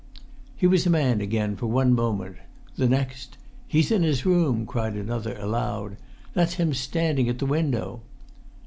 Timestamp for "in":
3.91-4.01